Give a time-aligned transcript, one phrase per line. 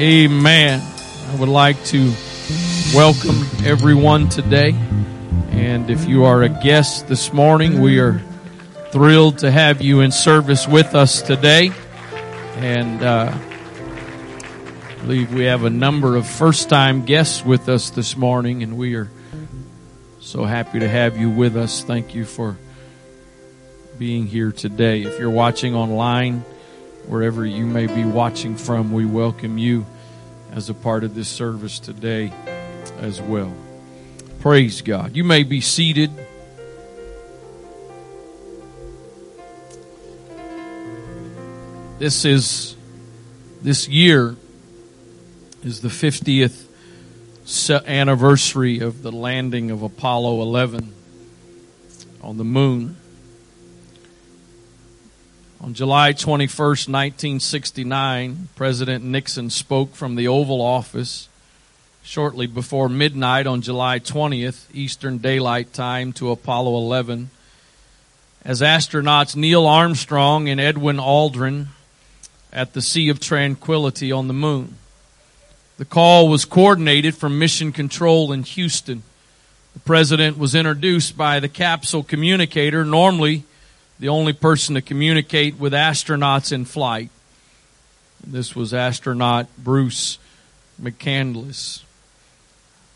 [0.00, 0.80] Amen.
[1.28, 2.10] I would like to
[2.94, 4.70] welcome everyone today.
[5.50, 8.18] And if you are a guest this morning, we are
[8.92, 11.70] thrilled to have you in service with us today.
[12.56, 18.16] And uh, I believe we have a number of first time guests with us this
[18.16, 19.10] morning, and we are
[20.20, 21.84] so happy to have you with us.
[21.84, 22.56] Thank you for
[23.98, 25.02] being here today.
[25.02, 26.42] If you're watching online,
[27.06, 29.84] wherever you may be watching from, we welcome you
[30.52, 32.32] as a part of this service today
[32.98, 33.52] as well.
[34.40, 35.16] Praise God.
[35.16, 36.10] You may be seated.
[41.98, 42.76] This is
[43.62, 44.36] this year
[45.62, 46.66] is the 50th
[47.86, 50.94] anniversary of the landing of Apollo 11
[52.22, 52.96] on the moon.
[55.62, 61.28] On July 21st, 1969, President Nixon spoke from the Oval Office
[62.02, 67.28] shortly before midnight on July 20th, Eastern Daylight Time, to Apollo 11.
[68.42, 71.66] As astronauts Neil Armstrong and Edwin Aldrin
[72.50, 74.76] at the Sea of Tranquility on the moon.
[75.76, 79.02] The call was coordinated from Mission Control in Houston.
[79.74, 83.44] The president was introduced by the capsule communicator, normally
[84.00, 87.10] the only person to communicate with astronauts in flight.
[88.26, 90.18] This was astronaut Bruce
[90.82, 91.82] McCandless.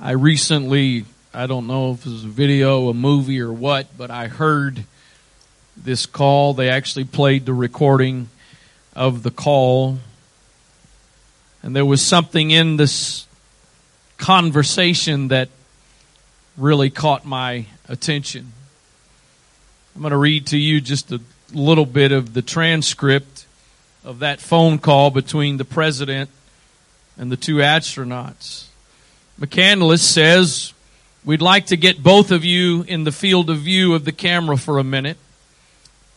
[0.01, 4.11] I recently, I don't know if it was a video, a movie, or what, but
[4.11, 4.85] I heard
[5.77, 6.55] this call.
[6.55, 8.31] They actually played the recording
[8.97, 9.99] of the call.
[11.63, 13.27] And there was something in this
[14.17, 15.51] conversation that
[16.57, 18.53] really caught my attention.
[19.95, 21.21] I'm going to read to you just a
[21.53, 23.47] little bit of the transcript
[24.05, 26.31] of that phone call between the president
[27.17, 28.67] and the two astronauts.
[29.41, 30.73] McCandless says,
[31.25, 34.57] We'd like to get both of you in the field of view of the camera
[34.57, 35.17] for a minute.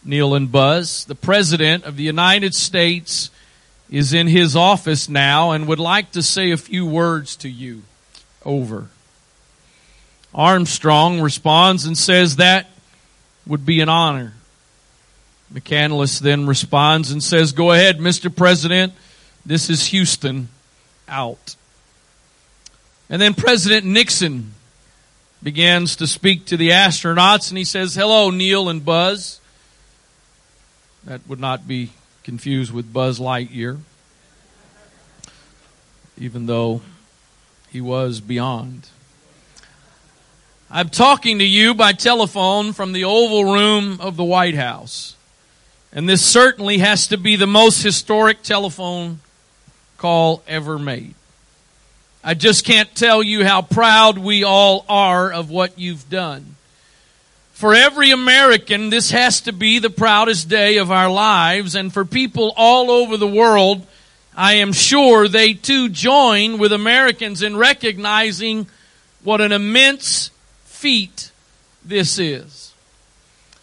[0.03, 3.30] Neil and Buzz, the President of the United States
[3.91, 7.84] is in his office now and would like to say a few words to you.
[8.44, 8.88] Over.
[10.34, 12.68] Armstrong responds and says that
[13.47, 14.34] would be an honor.
[15.53, 18.34] McCandless then responds and says, Go ahead, Mr.
[18.34, 18.94] President.
[19.46, 20.50] This is Houston
[21.08, 21.56] out.
[23.09, 24.53] And then President Nixon
[25.41, 29.40] begins to speak to the astronauts and he says, Hello, Neil and Buzz.
[31.06, 31.91] That would not be
[32.24, 33.80] confused with Buzz Lightyear,
[36.18, 36.81] even though
[37.69, 38.90] he was beyond.
[40.69, 45.16] I'm talking to you by telephone from the Oval Room of the White House.
[45.94, 49.19] And this certainly has to be the most historic telephone
[49.97, 51.16] call ever made.
[52.22, 56.57] I just can't tell you how proud we all are of what you've done.
[57.53, 61.75] For every American, this has to be the proudest day of our lives.
[61.75, 63.88] And for people all over the world,
[64.35, 68.67] I am sure they too join with Americans in recognizing
[69.23, 70.29] what an immense
[70.77, 71.31] feat
[71.83, 72.73] this is.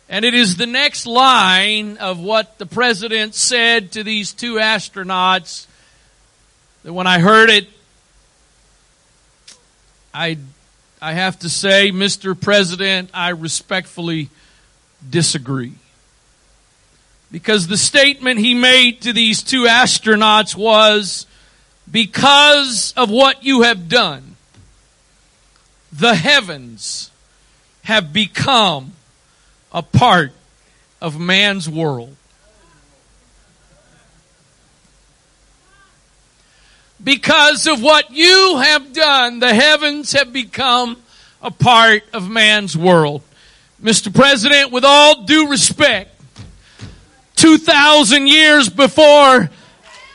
[0.09, 5.67] And it is the next line of what the president said to these two astronauts
[6.83, 7.69] that when I heard it,
[10.13, 10.39] I,
[11.01, 12.39] I have to say, Mr.
[12.39, 14.29] President, I respectfully
[15.09, 15.75] disagree.
[17.33, 21.27] Because the statement he made to these two astronauts was,
[21.91, 24.34] because of what you have done,
[25.99, 27.11] the heavens
[27.85, 28.93] have become
[29.73, 30.33] a part
[31.01, 32.17] of man's world.
[37.03, 40.97] Because of what you have done, the heavens have become
[41.43, 43.23] a part of man's world.
[43.83, 44.13] Mr.
[44.13, 46.11] President, with all due respect,
[47.37, 49.51] 2,000 years before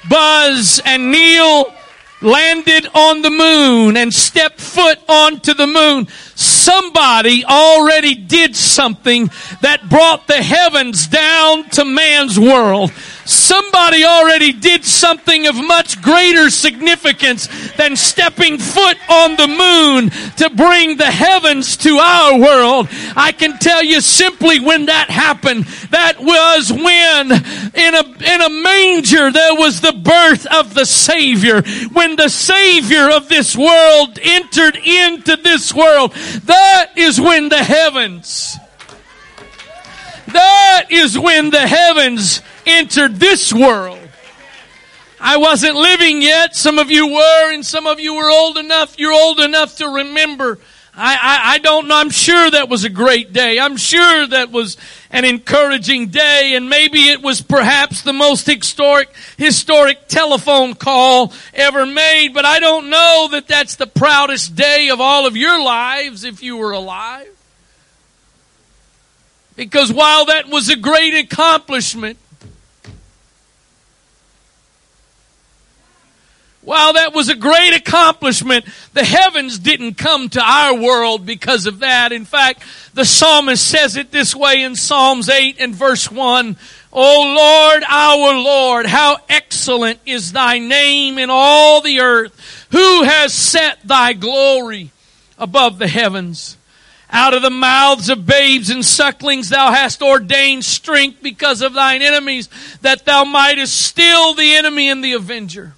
[0.09, 1.71] Buzz and Neil
[2.21, 9.29] landed on the moon and stepped foot onto the moon, somebody already did something
[9.61, 12.91] that brought the heavens down to man's world.
[13.29, 17.47] Somebody already did something of much greater significance
[17.77, 22.87] than stepping foot on the moon to bring the heavens to our world.
[23.15, 27.31] I can tell you simply when that happened, that was when
[27.75, 31.61] in a, in a manger there was the birth of the Savior.
[31.93, 36.13] When the Savior of this world entered into this world,
[36.45, 38.57] that is when the heavens
[40.33, 43.99] that is when the heavens entered this world.
[45.19, 46.55] I wasn't living yet.
[46.55, 48.97] Some of you were, and some of you were old enough.
[48.97, 50.59] You're old enough to remember.
[50.95, 51.95] I, I, I, don't know.
[51.95, 53.59] I'm sure that was a great day.
[53.59, 54.75] I'm sure that was
[55.11, 61.85] an encouraging day, and maybe it was perhaps the most historic, historic telephone call ever
[61.85, 66.23] made, but I don't know that that's the proudest day of all of your lives
[66.23, 67.38] if you were alive.
[69.59, 72.17] Because while that was a great accomplishment,
[76.61, 78.63] While that was a great accomplishment,
[78.93, 82.11] the heavens didn't come to our world because of that.
[82.11, 82.63] In fact,
[82.93, 86.55] the psalmist says it this way in Psalms 8 and verse 1.
[86.93, 92.67] O Lord, our Lord, how excellent is thy name in all the earth.
[92.71, 94.91] Who has set thy glory
[95.39, 96.55] above the heavens?
[97.11, 102.01] Out of the mouths of babes and sucklings thou hast ordained strength because of thine
[102.01, 102.49] enemies,
[102.81, 105.73] that thou mightest still the enemy and the avenger.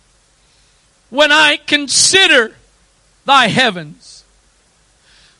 [1.10, 2.56] When I consider
[3.26, 4.26] thy heavens,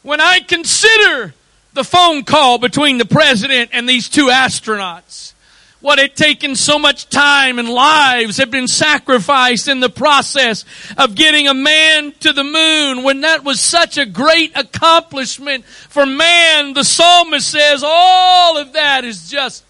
[0.02, 1.34] when I consider
[1.74, 5.34] the phone call between the president and these two astronauts,
[5.82, 10.64] what had taken so much time and lives had been sacrificed in the process
[10.98, 16.06] of getting a man to the moon when that was such a great accomplishment for
[16.06, 19.64] man the psalmist says all of that is just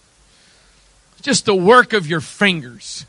[1.21, 3.05] just the work of your fingers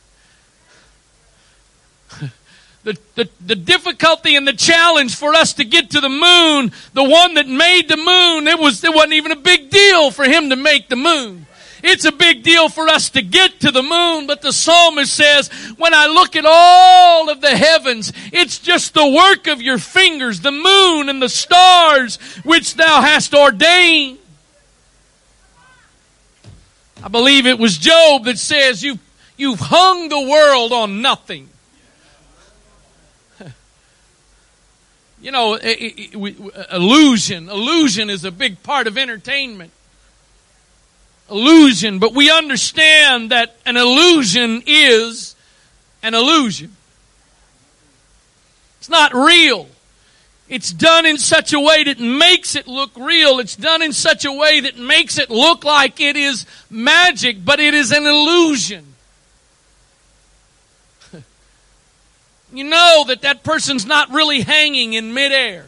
[2.84, 7.04] the, the, the difficulty and the challenge for us to get to the moon, the
[7.04, 10.50] one that made the moon, it was, it wasn't even a big deal for him
[10.50, 11.46] to make the moon.
[11.82, 15.48] It's a big deal for us to get to the moon, but the psalmist says,
[15.76, 20.40] when I look at all of the heavens, it's just the work of your fingers,
[20.40, 24.18] the moon and the stars which thou hast ordained.
[27.02, 29.00] I believe it was Job that says, you,
[29.36, 31.48] you've hung the world on nothing.
[35.20, 37.48] you know, illusion.
[37.48, 39.72] Illusion is a big part of entertainment.
[41.30, 45.34] Illusion, but we understand that an illusion is
[46.02, 46.76] an illusion.
[48.78, 49.68] It's not real.
[50.48, 53.38] It's done in such a way that makes it look real.
[53.38, 57.60] It's done in such a way that makes it look like it is magic, but
[57.60, 58.84] it is an illusion.
[62.52, 65.66] you know that that person's not really hanging in midair.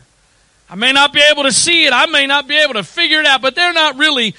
[0.68, 1.92] I may not be able to see it.
[1.92, 4.34] I may not be able to figure it out, but they're not really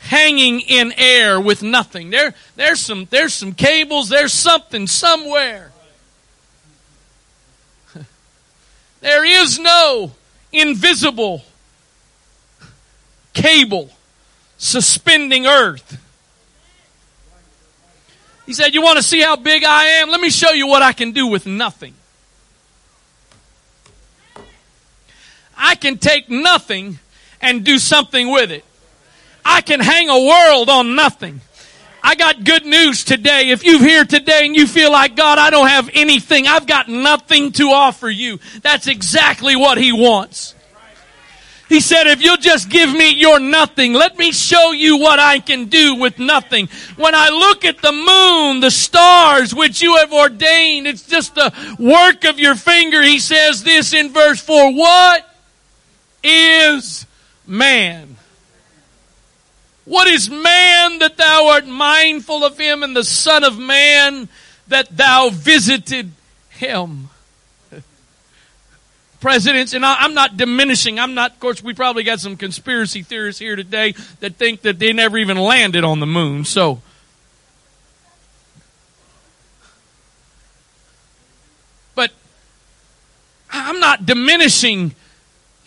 [0.00, 2.10] hanging in air with nothing.
[2.10, 4.08] There, there's some, there's some cables.
[4.08, 5.70] There's something somewhere.
[9.00, 10.12] there is no
[10.52, 11.44] invisible
[13.32, 13.90] cable
[14.58, 15.98] suspending earth.
[18.46, 20.10] He said, You want to see how big I am?
[20.10, 21.94] Let me show you what I can do with nothing.
[25.56, 26.98] I can take nothing
[27.40, 28.64] and do something with it.
[29.44, 31.40] I can hang a world on nothing.
[32.02, 33.50] I got good news today.
[33.50, 36.88] If you're here today and you feel like, God, I don't have anything, I've got
[36.88, 38.38] nothing to offer you.
[38.62, 40.54] That's exactly what He wants.
[41.68, 45.38] He said, if you'll just give me your nothing, let me show you what I
[45.38, 46.68] can do with nothing.
[46.96, 51.52] When I look at the moon, the stars which you have ordained, it's just the
[51.78, 53.00] work of your finger.
[53.02, 54.72] He says this in verse 4.
[54.72, 55.24] What
[56.24, 57.06] is
[57.46, 58.16] man?
[59.90, 64.28] What is man that thou art mindful of him and the son of man
[64.68, 66.12] that thou visited
[66.50, 67.10] him?
[69.20, 71.00] presidents, and I, am not diminishing.
[71.00, 74.78] I'm not, of course, we probably got some conspiracy theorists here today that think that
[74.78, 76.44] they never even landed on the moon.
[76.44, 76.82] So,
[81.96, 82.12] but
[83.50, 84.94] I'm not diminishing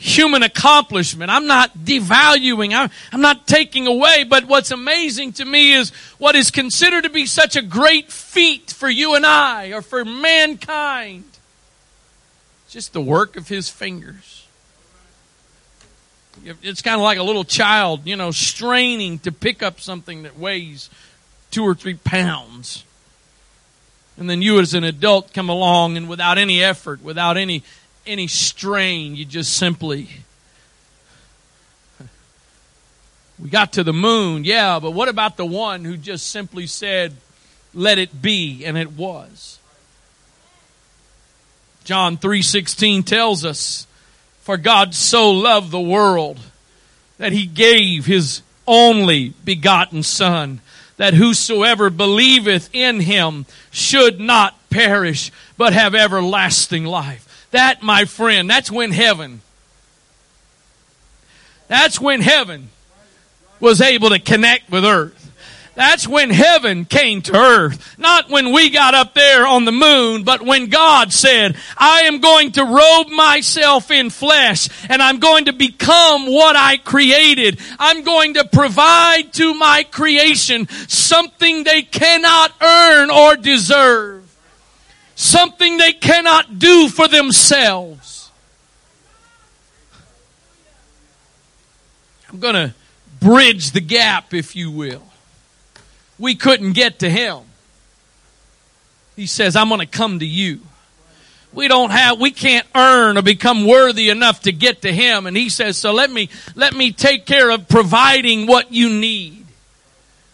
[0.03, 1.31] human accomplishment.
[1.31, 2.75] I'm not devaluing.
[2.75, 4.25] I'm, I'm not taking away.
[4.25, 8.72] But what's amazing to me is what is considered to be such a great feat
[8.72, 11.24] for you and I or for mankind
[12.74, 14.48] just the work of his fingers.
[16.43, 20.39] It's kind of like a little child, you know, straining to pick up something that
[20.39, 20.89] weighs
[21.51, 22.83] two or three pounds.
[24.17, 27.63] And then you as an adult come along and without any effort, without any
[28.05, 30.10] any strain, you just simply
[33.43, 37.17] We got to the moon, yeah, but what about the one who just simply said,
[37.74, 39.60] let it be, and it was?
[41.83, 43.86] John 3:16 tells us,
[44.43, 46.39] "For God so loved the world
[47.17, 50.62] that he gave his only begotten son,
[50.95, 57.27] that whosoever believeth in him should not perish, but have everlasting life.
[57.53, 59.41] That, my friend, that's when heaven,
[61.67, 62.69] that's when heaven
[63.60, 65.19] was able to connect with earth.
[65.75, 67.95] That's when heaven came to earth.
[68.00, 72.22] Not when we got up there on the moon, but when God said, I am
[72.22, 77.60] going to robe myself in flesh and I'm going to become what I created.
[77.77, 84.12] I'm going to provide to my creation something they cannot earn or deserve.
[85.15, 88.32] Something they cannot do for themselves.
[92.29, 92.74] I'm going to
[93.20, 95.03] bridge the gap, if you will
[96.24, 97.39] we couldn't get to him.
[99.15, 100.62] He says, I'm going to come to you.
[101.51, 105.27] We don't have, we can't earn or become worthy enough to get to him.
[105.27, 109.46] And he says, so let me, let me take care of providing what you need.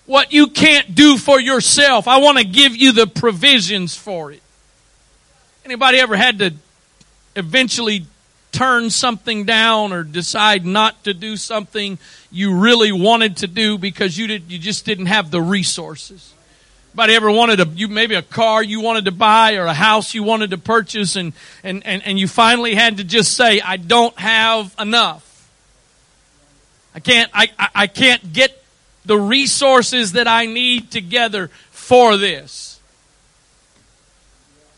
[0.05, 2.07] What you can't do for yourself.
[2.07, 4.41] I want to give you the provisions for it.
[5.69, 6.51] Anybody ever had to
[7.35, 8.07] eventually
[8.51, 11.99] turn something down or decide not to do something
[12.31, 16.33] you really wanted to do because you did you just didn't have the resources.
[16.87, 20.15] Anybody ever wanted a you maybe a car you wanted to buy or a house
[20.15, 21.33] you wanted to purchase and
[21.63, 25.51] and, and, and you finally had to just say, I don't have enough.
[26.95, 28.59] I can't I, I can't get
[29.05, 32.68] the resources that I need together for this.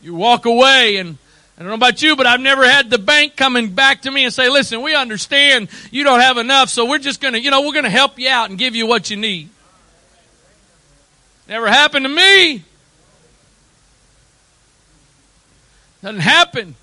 [0.02, 1.18] You walk away and
[1.58, 4.24] I don't know about you, but I've never had the bank coming back to me
[4.24, 7.52] and say, listen, we understand you don't have enough, so we're just going to, you
[7.52, 9.50] know, we're going to help you out and give you what you need.
[11.48, 12.64] Never happened to me.
[16.02, 16.76] Doesn't happen.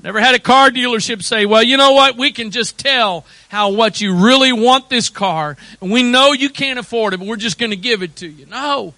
[0.00, 2.16] Never had a car dealership say, well, you know what?
[2.16, 6.48] We can just tell how what you really want this car, and we know you
[6.48, 8.46] can't afford it, but we're just going to give it to you.
[8.46, 8.94] No,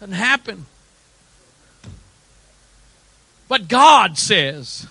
[0.00, 0.64] doesn't happen.
[3.48, 4.86] But God says,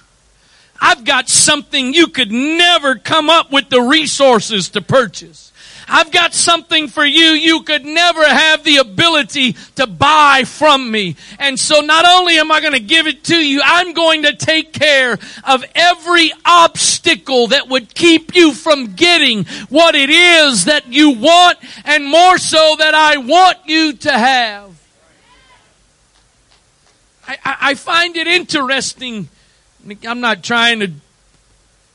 [0.81, 5.47] I've got something you could never come up with the resources to purchase.
[5.87, 11.15] I've got something for you you could never have the ability to buy from me.
[11.39, 14.35] And so not only am I going to give it to you, I'm going to
[14.35, 20.91] take care of every obstacle that would keep you from getting what it is that
[20.91, 24.76] you want and more so that I want you to have.
[27.27, 29.29] I, I find it interesting.
[30.07, 30.91] I'm not trying to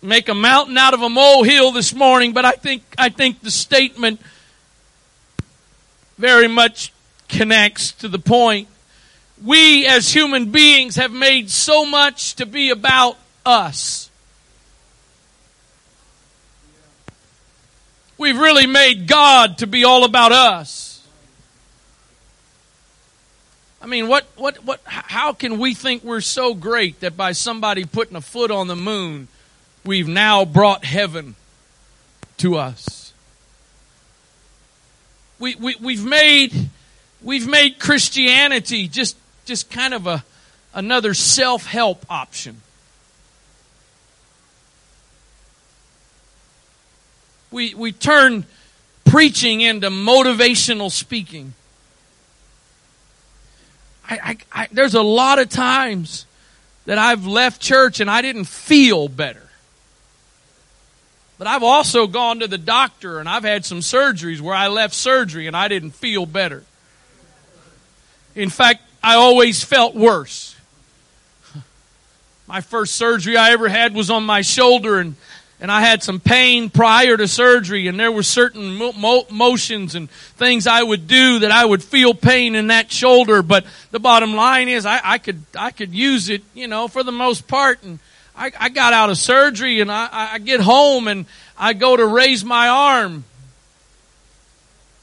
[0.02, 3.50] make a mountain out of a molehill this morning, but I think I think the
[3.50, 4.20] statement
[6.18, 6.92] very much
[7.28, 8.68] connects to the point.
[9.42, 14.10] We as human beings have made so much to be about us.
[18.18, 20.91] We've really made God to be all about us.
[23.82, 27.84] I mean, what, what, what, how can we think we're so great that by somebody
[27.84, 29.26] putting a foot on the moon,
[29.84, 31.34] we've now brought heaven
[32.38, 33.12] to us?
[35.40, 36.70] We, we, we've made,
[37.22, 40.24] we've made Christianity just, just kind of a,
[40.72, 42.62] another self-help option.
[47.50, 48.46] We, we turn
[49.04, 51.54] preaching into motivational speaking.
[54.08, 56.26] I, I, I, there's a lot of times
[56.86, 59.48] that I've left church and I didn't feel better.
[61.38, 64.94] But I've also gone to the doctor and I've had some surgeries where I left
[64.94, 66.64] surgery and I didn't feel better.
[68.34, 70.56] In fact, I always felt worse.
[72.46, 75.16] My first surgery I ever had was on my shoulder and
[75.62, 80.10] and I had some pain prior to surgery, and there were certain mo- motions and
[80.10, 83.42] things I would do that I would feel pain in that shoulder.
[83.42, 87.04] But the bottom line is, I, I could I could use it, you know, for
[87.04, 87.80] the most part.
[87.84, 88.00] And
[88.36, 91.26] I, I got out of surgery, and I, I get home, and
[91.56, 93.22] I go to raise my arm.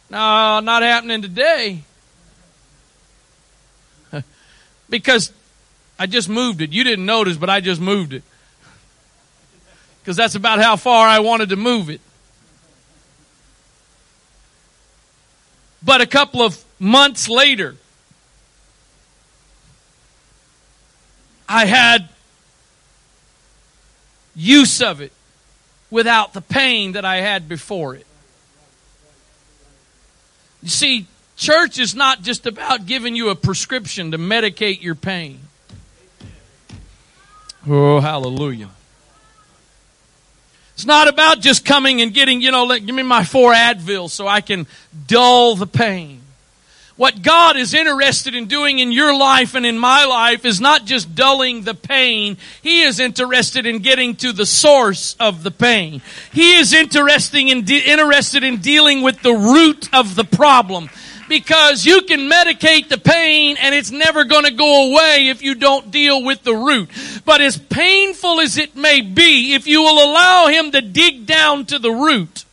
[0.10, 1.84] No, not happening today.
[4.90, 5.32] because
[5.98, 6.74] I just moved it.
[6.74, 8.24] You didn't notice, but I just moved it
[10.02, 12.02] because that's about how far I wanted to move it.
[15.84, 17.76] But a couple of months later,
[21.48, 22.10] I had
[24.36, 25.12] use of it
[25.90, 28.06] without the pain that I had before it.
[30.62, 35.40] You see, church is not just about giving you a prescription to medicate your pain.
[37.68, 38.70] Oh, hallelujah.
[40.80, 44.10] It's not about just coming and getting, you know, let, give me my four Advil
[44.10, 44.66] so I can
[45.08, 46.22] dull the pain.
[46.96, 50.86] What God is interested in doing in your life and in my life is not
[50.86, 52.38] just dulling the pain.
[52.62, 56.02] He is interested in getting to the source of the pain.
[56.32, 60.90] He is interesting in de- interested in dealing with the root of the problem.
[61.30, 65.56] Because you can medicate the pain and it's never going to go away if you
[65.56, 66.90] don't deal with the root.
[67.24, 71.66] But as painful as it may be, if you will allow Him to dig down
[71.68, 72.46] to the root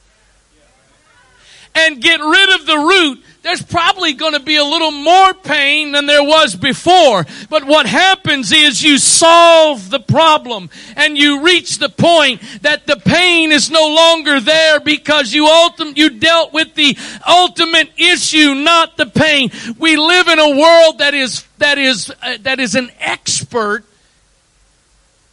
[1.74, 5.92] and get rid of the root, there's probably going to be a little more pain
[5.92, 7.24] than there was before.
[7.48, 12.96] But what happens is you solve the problem and you reach the point that the
[12.96, 18.96] pain is no longer there because you ultim- you dealt with the ultimate issue, not
[18.96, 19.52] the pain.
[19.78, 23.84] We live in a world that is that is uh, that is an expert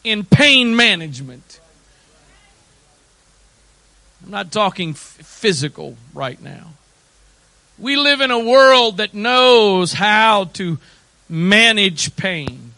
[0.03, 1.59] in pain management.
[4.23, 6.72] I'm not talking f- physical right now.
[7.83, 10.79] We live in a world that knows how to
[11.27, 12.71] manage pain.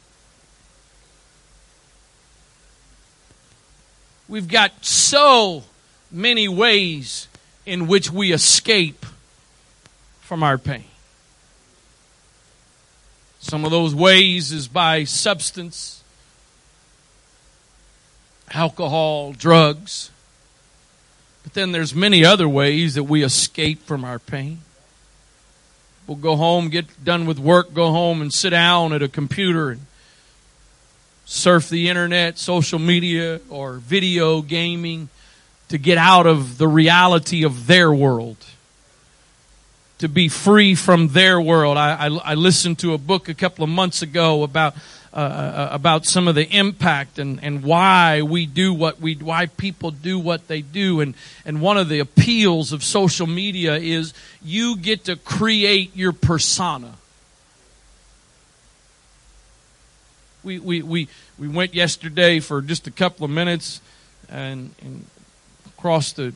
[4.27, 5.63] We've got so
[6.12, 7.27] many ways
[7.67, 9.05] in which we escape
[10.21, 10.85] from our pain.
[13.39, 16.03] Some of those ways is by substance,
[18.51, 20.09] alcohol, drugs.
[21.43, 24.62] But then there's many other ways that we escape from our pain.
[26.07, 29.71] We'll go home, get done with work, go home and sit down at a computer
[29.71, 29.81] and
[31.25, 35.09] surf the internet, social media, or video gaming
[35.69, 38.38] to get out of the reality of their world.
[40.00, 41.77] To be free from their world.
[41.77, 44.75] I, I, I listened to a book a couple of months ago about
[45.15, 49.45] uh, uh, about some of the impact and, and why we do what we why
[49.45, 51.00] people do what they do.
[51.00, 56.12] And and one of the appeals of social media is you get to create your
[56.12, 56.95] persona.
[60.43, 61.08] We we we,
[61.39, 63.80] we went yesterday for just a couple of minutes
[64.28, 65.06] and, and
[65.78, 66.34] crossed the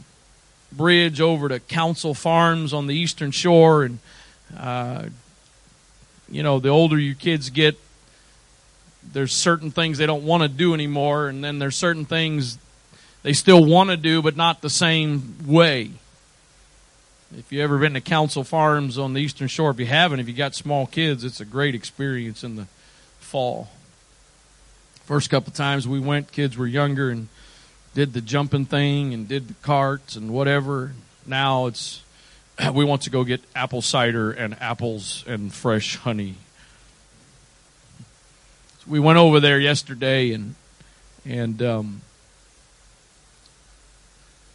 [0.71, 3.83] bridge over to Councell Farms on the eastern shore.
[3.83, 3.99] And
[4.57, 5.07] uh,
[6.29, 7.77] you know the older your kids get
[9.03, 12.57] there's certain things they don't want to do anymore, and then there's certain things
[13.23, 15.91] they still want to do, but not the same way.
[17.37, 20.27] If you've ever been to Councell Farms on the Eastern Shore, if you haven't, if
[20.27, 22.65] you got small kids, it's a great experience in the
[23.19, 23.69] fall.
[25.05, 27.27] First couple times we went, kids were younger and
[27.93, 30.93] did the jumping thing and did the carts and whatever.
[31.25, 32.01] Now it's
[32.73, 36.35] we want to go get apple cider and apples and fresh honey
[38.89, 40.55] we went over there yesterday, and
[41.23, 42.01] and um,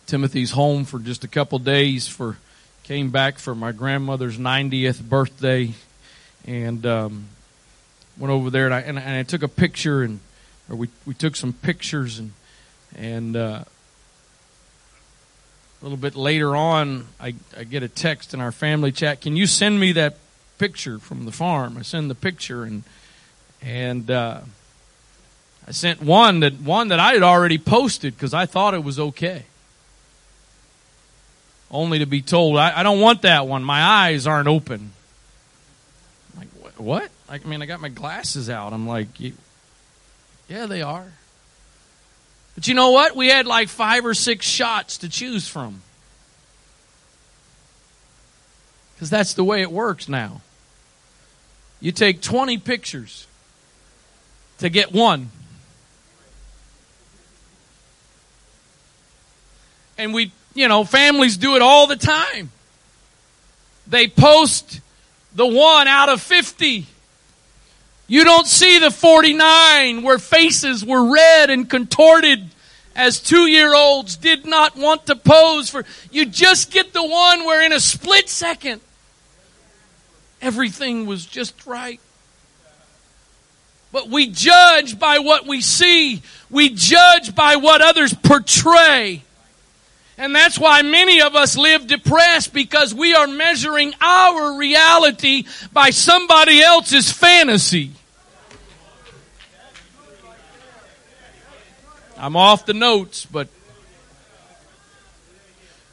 [0.06, 2.08] Timothy's home for just a couple days.
[2.08, 2.36] For
[2.82, 5.72] came back for my grandmother's 90th birthday,
[6.46, 7.28] and um,
[8.18, 10.20] went over there and I, and, and I took a picture and
[10.68, 12.32] or we we took some pictures and
[12.96, 13.64] and uh,
[15.80, 19.36] a little bit later on I, I get a text in our family chat can
[19.36, 20.16] you send me that
[20.58, 22.84] picture from the farm i send the picture and
[23.64, 24.40] and uh,
[25.66, 29.00] I sent one that one that I had already posted because I thought it was
[29.00, 29.44] okay.
[31.70, 33.64] Only to be told, I, I, don't want that one.
[33.64, 34.92] My eyes aren't open.
[36.38, 37.10] I'm like what?
[37.28, 38.72] I mean, I got my glasses out.
[38.72, 41.10] I'm like, yeah, they are.
[42.54, 43.16] But you know what?
[43.16, 45.82] We had like five or six shots to choose from.
[48.94, 50.42] Because that's the way it works now.
[51.80, 53.26] You take 20 pictures
[54.58, 55.30] to get one.
[59.96, 62.50] And we, you know, families do it all the time.
[63.86, 64.80] They post
[65.34, 66.86] the one out of 50.
[68.06, 72.50] You don't see the 49 where faces were red and contorted
[72.94, 75.84] as two year olds did not want to pose for.
[76.10, 78.80] You just get the one where in a split second
[80.40, 82.00] everything was just right.
[83.94, 86.20] But we judge by what we see.
[86.50, 89.22] We judge by what others portray.
[90.18, 95.90] And that's why many of us live depressed because we are measuring our reality by
[95.90, 97.92] somebody else's fantasy.
[102.18, 103.46] I'm off the notes, but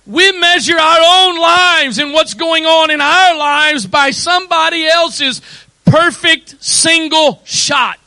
[0.07, 5.41] we measure our own lives and what's going on in our lives by somebody else's
[5.85, 7.97] perfect single shot.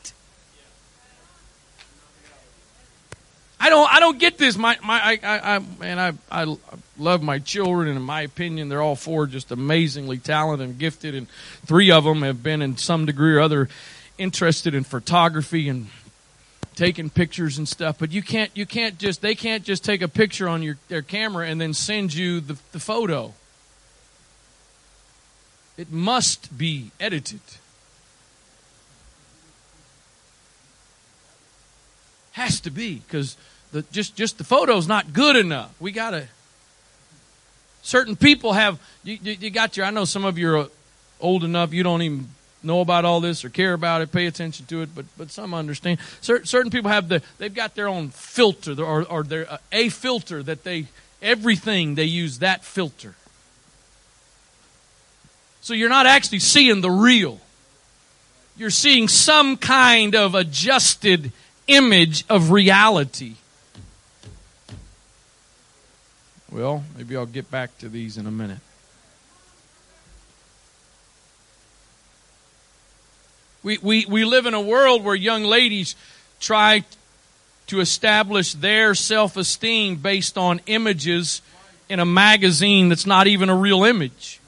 [3.59, 4.57] I don't, I don't get this.
[4.57, 6.55] My, my, I, I, I man, I, I,
[6.97, 11.15] love my children, and in my opinion, they're all four just amazingly talented and gifted,
[11.15, 11.27] and
[11.65, 13.69] three of them have been in some degree or other
[14.17, 15.87] interested in photography and
[16.75, 17.97] taking pictures and stuff.
[17.99, 21.01] But you can't you can't just they can't just take a picture on your their
[21.01, 23.33] camera and then send you the, the photo.
[25.77, 27.41] It must be edited.
[32.45, 33.37] Has to be because
[33.71, 35.73] the just just the photo's not good enough.
[35.79, 36.27] We gotta.
[37.81, 39.87] Certain people have you, you, you got your.
[39.87, 40.67] I know some of you are
[41.19, 41.73] old enough.
[41.73, 42.29] You don't even
[42.61, 45.55] know about all this or care about it, pay attention to it, but but some
[45.55, 45.97] understand.
[46.21, 49.89] Certain, certain people have the they've got their own filter or or their uh, a
[49.89, 50.85] filter that they
[51.23, 53.15] everything they use that filter.
[55.61, 57.39] So you're not actually seeing the real.
[58.55, 61.31] You're seeing some kind of adjusted
[61.67, 63.35] image of reality.
[66.51, 68.59] Well, maybe I'll get back to these in a minute.
[73.63, 75.95] We, we, we live in a world where young ladies
[76.39, 76.83] try
[77.67, 81.41] to establish their self esteem based on images
[81.89, 84.39] in a magazine that's not even a real image.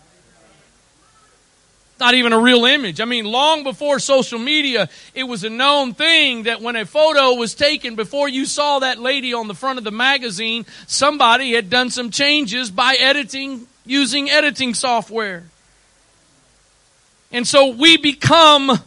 [1.99, 3.01] Not even a real image.
[3.01, 7.33] I mean, long before social media, it was a known thing that when a photo
[7.33, 11.69] was taken before you saw that lady on the front of the magazine, somebody had
[11.69, 15.45] done some changes by editing, using editing software.
[17.31, 18.79] And so we become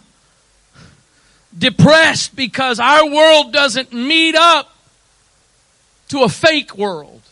[1.57, 4.73] depressed because our world doesn't meet up
[6.09, 7.23] to a fake world.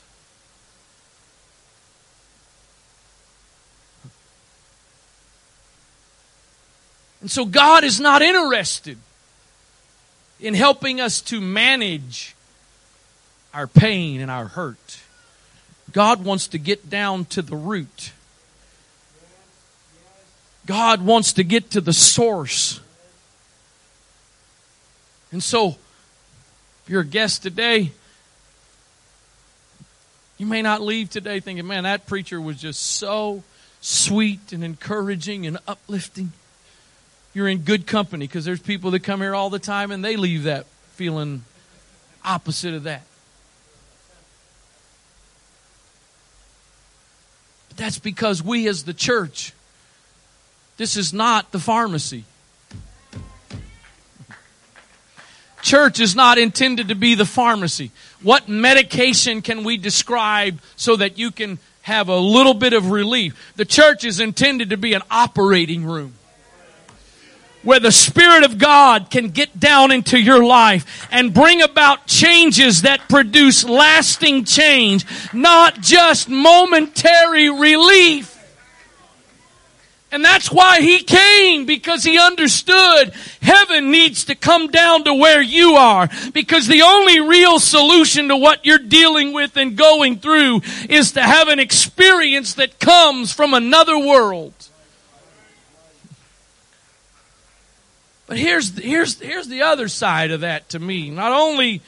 [7.21, 8.99] And so God is not interested
[10.41, 12.37] in helping us to manage
[13.53, 15.01] our pain and our hurt.
[15.93, 18.13] God wants to get down to the root.
[20.67, 22.81] God wants to get to the source.
[25.33, 27.93] And so, if you're a guest today,
[30.37, 33.43] you may not leave today thinking, man, that preacher was just so
[33.81, 36.33] sweet and encouraging and uplifting.
[37.39, 40.17] You're in good company because there's people that come here all the time and they
[40.17, 41.45] leave that feeling
[42.25, 43.03] opposite of that.
[47.69, 49.53] But that's because we as the church,
[50.79, 52.25] this is not the pharmacy.
[55.63, 57.93] Church is not intended to be the pharmacy.
[58.21, 63.53] What medication can we describe so that you can have a little bit of relief?
[63.55, 66.15] The church is intended to be an operating room
[67.63, 72.83] where the Spirit of God can get down into your life and bring about changes
[72.83, 78.35] that produce lasting change, not just momentary relief.
[80.11, 85.43] And that's why he came, because he understood heaven needs to come down to where
[85.43, 86.09] you are.
[86.33, 91.23] Because the only real solution to what you're dealing with and going through is to
[91.23, 94.55] have an experience that comes from another world.
[98.29, 101.11] But here's, here's, here's the other side of that to me.
[101.11, 101.81] Not only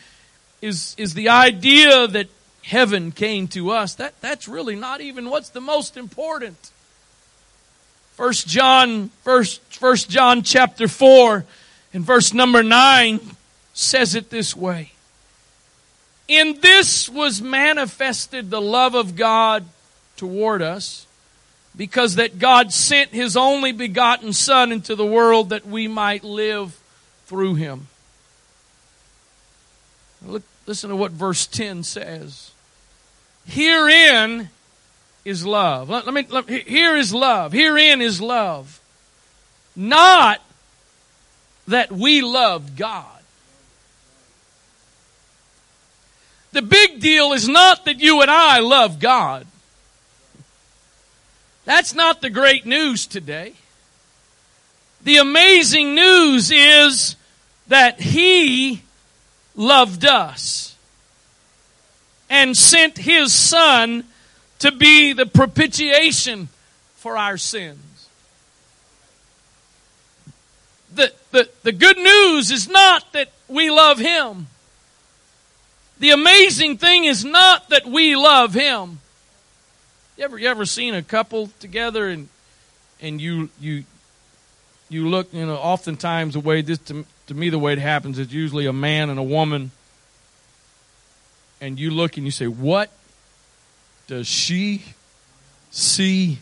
[0.62, 2.28] is, is the idea that
[2.64, 6.56] heaven came to us, that, that's really not even what's the most important.
[8.14, 11.44] First John, first, first John chapter 4
[11.92, 13.20] and verse number 9
[13.74, 14.92] says it this way.
[16.26, 19.64] In this was manifested the love of God
[20.16, 21.06] toward us,
[21.80, 26.78] because that God sent his only begotten Son into the world that we might live
[27.24, 27.86] through him.
[30.26, 32.50] Look, listen to what verse 10 says.
[33.46, 34.50] Herein
[35.24, 35.88] is love.
[35.88, 37.54] Let, let me, let, here is love.
[37.54, 38.78] Herein is love.
[39.74, 40.42] Not
[41.66, 43.22] that we loved God.
[46.52, 49.46] The big deal is not that you and I love God.
[51.64, 53.54] That's not the great news today.
[55.02, 57.16] The amazing news is
[57.68, 58.82] that He
[59.54, 60.76] loved us
[62.28, 64.04] and sent His Son
[64.60, 66.48] to be the propitiation
[66.96, 68.08] for our sins.
[70.94, 74.48] The, the, the good news is not that we love Him.
[75.98, 79.00] The amazing thing is not that we love Him.
[80.20, 82.28] You ever, you ever seen a couple together and,
[83.00, 83.84] and you, you,
[84.90, 88.18] you look, you know, oftentimes the way this, to, to me, the way it happens
[88.18, 89.70] is usually a man and a woman
[91.58, 92.90] and you look and you say, what
[94.08, 94.84] does she
[95.70, 96.40] see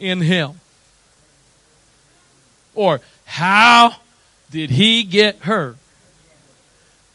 [0.00, 0.58] in him?
[2.74, 3.94] Or how
[4.50, 5.76] did he get her?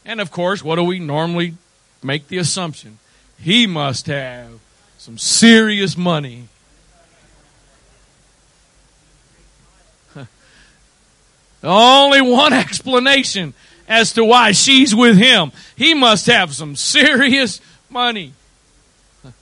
[0.06, 1.56] And of course, what do we normally
[2.02, 3.00] make the assumption?
[3.38, 4.63] He must have
[5.04, 6.48] some serious money.
[11.62, 13.54] Only one explanation
[13.86, 15.52] as to why she's with him.
[15.76, 18.32] He must have some serious money.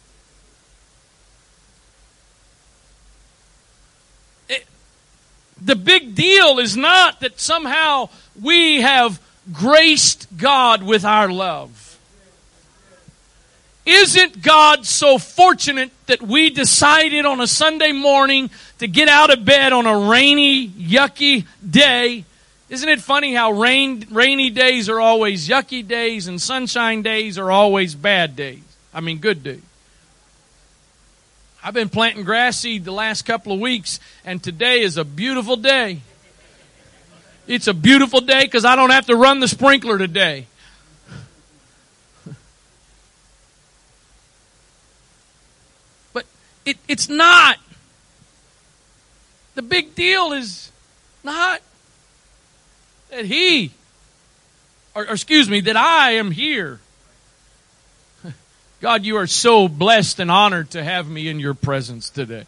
[5.64, 8.10] The big deal is not that somehow
[8.42, 9.22] we have
[9.54, 11.91] graced God with our love.
[13.86, 19.44] Isn't God so fortunate that we decided on a Sunday morning to get out of
[19.44, 22.26] bed on a rainy, yucky day?
[22.70, 27.52] Isn't it funny how rain, rainy days are always yucky days and sunshine days are
[27.52, 28.62] always bad days?
[28.94, 29.62] I mean, good days.
[31.64, 35.56] I've been planting grass seed the last couple of weeks, and today is a beautiful
[35.56, 36.02] day.
[37.48, 40.48] It's a beautiful day because I don't have to run the sprinkler today.
[46.66, 47.58] It, it's not.
[49.56, 50.72] The big deal is
[51.24, 51.62] not
[53.10, 53.72] that he,
[54.96, 56.80] or, or excuse me, that I am here.
[58.82, 62.46] God, you are so blessed and honored to have me in your presence today.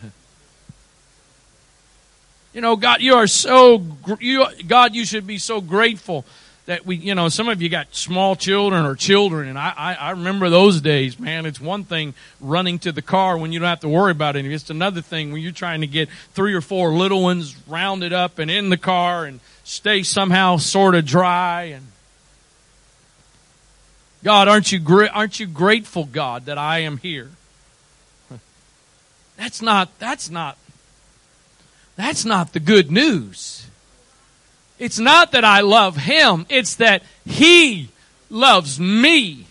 [2.53, 3.85] You know, God, you are so,
[4.19, 6.25] you, God, you should be so grateful
[6.67, 9.93] that we, you know, some of you got small children or children, and I, I,
[9.93, 11.45] I, remember those days, man.
[11.45, 14.45] It's one thing running to the car when you don't have to worry about it.
[14.45, 18.37] It's another thing when you're trying to get three or four little ones rounded up
[18.37, 21.63] and in the car and stay somehow sort of dry.
[21.63, 21.87] And
[24.21, 24.81] God, aren't you
[25.13, 27.29] aren't you grateful, God, that I am here?
[29.37, 29.97] That's not.
[29.99, 30.57] That's not.
[31.95, 33.56] That's not the good news.
[34.79, 37.89] It's not that I love him, it's that he
[38.29, 39.45] loves me.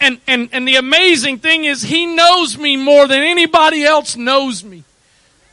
[0.00, 4.64] And, and, and the amazing thing is, he knows me more than anybody else knows
[4.64, 4.82] me.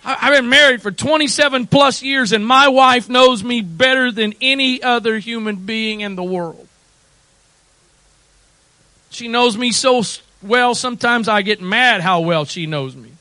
[0.03, 4.81] I've been married for 27 plus years, and my wife knows me better than any
[4.81, 6.67] other human being in the world.
[9.11, 10.01] She knows me so
[10.41, 13.11] well, sometimes I get mad how well she knows me.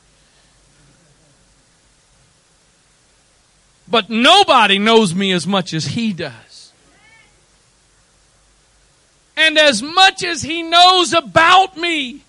[3.89, 6.71] But nobody knows me as much as he does.
[9.35, 12.21] And as much as he knows about me,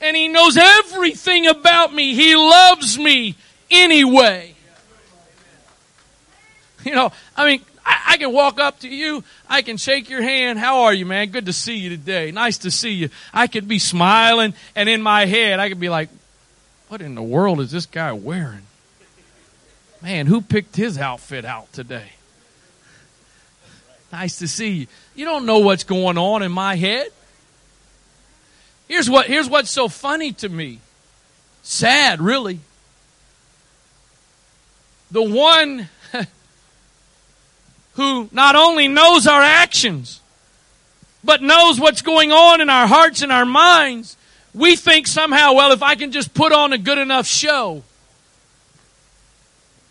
[0.00, 3.36] and he knows everything about me, he loves me
[3.70, 4.54] anyway.
[6.84, 9.22] You know, I mean, I, can walk up to you.
[9.48, 10.58] I can shake your hand.
[10.58, 11.28] How are you, man?
[11.28, 12.30] Good to see you today.
[12.30, 13.10] Nice to see you.
[13.34, 16.08] I could be smiling, and in my head, I could be like,
[16.88, 18.62] what in the world is this guy wearing?
[20.02, 22.12] Man, who picked his outfit out today?
[24.12, 24.86] Nice to see you.
[25.14, 27.08] You don't know what's going on in my head.
[28.88, 30.80] Here's what here's what's so funny to me.
[31.62, 32.60] Sad, really.
[35.10, 35.88] The one
[37.94, 40.20] who not only knows our actions,
[41.22, 44.16] but knows what's going on in our hearts and our minds,
[44.54, 47.82] we think somehow, well, if I can just put on a good enough show,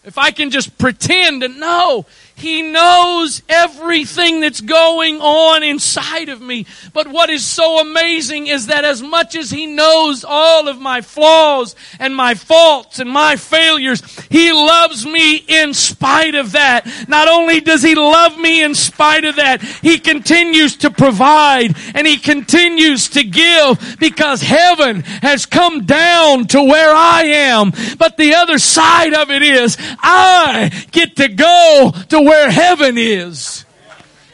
[0.10, 2.04] if I can just pretend and know,
[2.40, 6.66] He knows everything that's going on inside of me.
[6.94, 11.02] But what is so amazing is that as much as He knows all of my
[11.02, 16.88] flaws and my faults and my failures, He loves me in spite of that.
[17.08, 22.08] Not only does He love me in spite of that, He continues to provide and
[22.08, 27.72] He continues to give because heaven has come down to where I am.
[27.98, 33.66] But the other side of it is I get to go to where heaven is.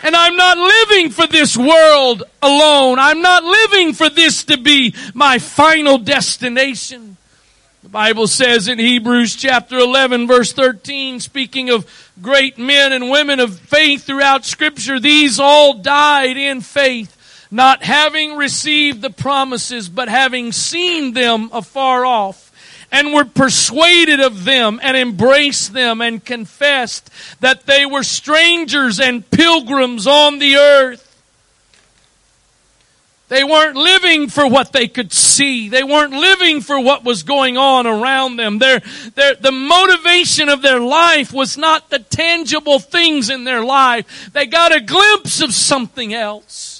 [0.04, 3.00] And I'm not living for this world alone.
[3.00, 7.16] I'm not living for this to be my final destination.
[7.84, 11.90] The Bible says in Hebrews chapter 11 verse 13, speaking of
[12.22, 18.36] great men and women of faith throughout scripture, these all died in faith, not having
[18.36, 22.45] received the promises, but having seen them afar off
[22.92, 29.30] and were persuaded of them and embraced them and confessed that they were strangers and
[29.30, 31.02] pilgrims on the earth.
[33.28, 35.68] They weren't living for what they could see.
[35.68, 38.60] They weren't living for what was going on around them.
[38.60, 38.82] Their,
[39.16, 44.30] their, the motivation of their life was not the tangible things in their life.
[44.32, 46.75] They got a glimpse of something else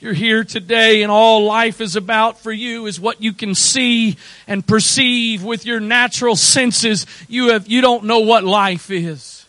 [0.00, 4.16] You're here today and all life is about for you is what you can see
[4.46, 9.44] and perceive with your natural senses, you have, you don't know what life is.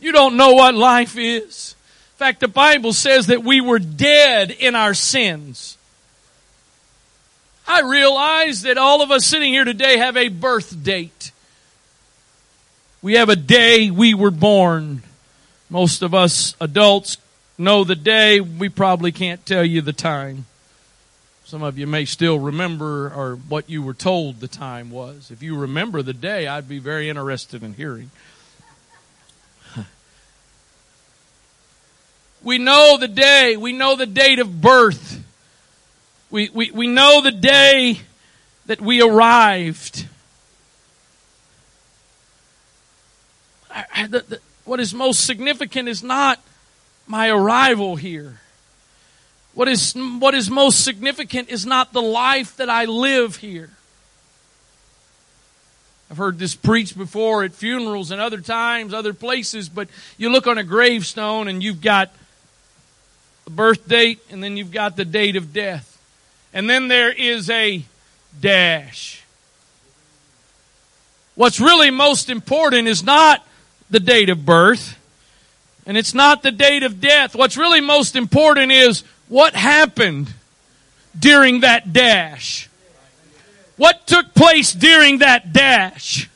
[0.00, 1.74] You don't know what life is.
[2.14, 5.76] In fact, the Bible says that we were dead in our sins.
[7.68, 11.30] I realize that all of us sitting here today have a birth date.
[13.02, 15.02] We have a day we were born.
[15.68, 17.18] Most of us adults
[17.58, 18.40] know the day.
[18.40, 20.46] We probably can't tell you the time.
[21.44, 25.30] Some of you may still remember or what you were told the time was.
[25.30, 28.10] If you remember the day, I'd be very interested in hearing.
[32.42, 33.56] We know the day.
[33.56, 35.24] We know the date of birth.
[36.30, 38.00] We, we, we know the day
[38.66, 40.06] that we arrived.
[43.70, 46.40] I, I, the, the, what is most significant is not
[47.06, 48.40] my arrival here.
[49.54, 53.70] What is, what is most significant is not the life that I live here.
[56.10, 59.88] I've heard this preached before at funerals and other times, other places, but
[60.18, 62.12] you look on a gravestone and you've got
[63.44, 66.00] the birth date and then you've got the date of death.
[66.52, 67.82] And then there is a
[68.40, 69.24] dash.
[71.34, 73.46] What's really most important is not
[73.90, 74.98] the date of birth.
[75.86, 77.36] And it's not the date of death.
[77.36, 80.32] What's really most important is what happened
[81.18, 82.68] during that dash.
[83.76, 86.28] What took place during that dash?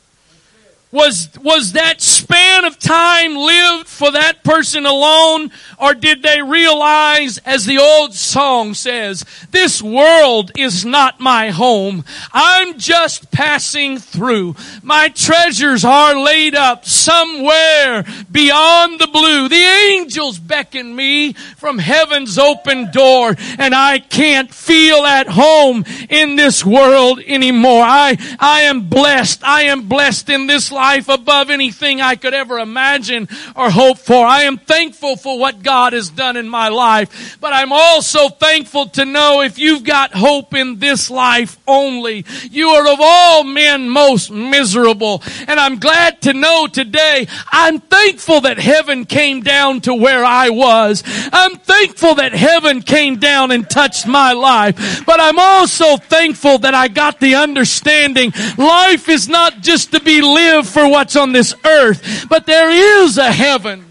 [0.93, 5.53] Was, was that span of time lived for that person alone?
[5.79, 12.05] Or did they realize, as the old song says, this world is not my home.
[12.33, 14.57] I'm just passing through.
[14.83, 19.49] My treasures are laid up somewhere beyond the blue.
[19.49, 26.35] The angels beckon me from heaven's open door and I can't feel at home in
[26.35, 27.85] this world anymore.
[27.85, 29.45] I, I am blessed.
[29.45, 33.99] I am blessed in this life life above anything I could ever imagine or hope
[33.99, 34.25] for.
[34.25, 38.87] I am thankful for what God has done in my life, but I'm also thankful
[38.97, 43.91] to know if you've got hope in this life only, you are of all men
[43.91, 45.23] most miserable.
[45.47, 50.49] And I'm glad to know today, I'm thankful that heaven came down to where I
[50.49, 51.03] was.
[51.31, 56.73] I'm thankful that heaven came down and touched my life, but I'm also thankful that
[56.73, 61.55] I got the understanding life is not just to be lived for what's on this
[61.65, 62.71] earth, but there
[63.05, 63.85] is a heaven.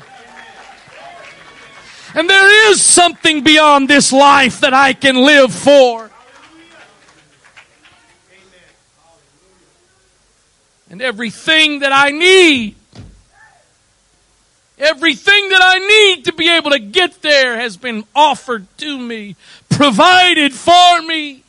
[2.16, 6.10] And there is something beyond this life that I can live for.
[10.90, 12.76] And everything that I need,
[14.80, 19.36] everything that I need to be able to get there has been offered to me,
[19.70, 21.44] provided for me.